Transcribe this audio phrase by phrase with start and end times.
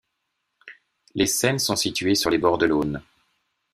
[1.13, 3.03] Les scènes sont situées sur les bords de l'Aulne.